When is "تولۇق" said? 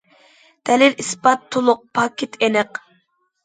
1.57-1.87